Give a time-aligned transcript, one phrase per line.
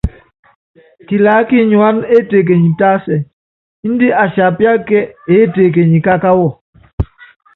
[1.07, 3.15] Kilaá kinyuána étekenyi tásɛ,
[3.85, 6.47] índɛ asiapíaka kíɛ eétekenyi kákáwɔ.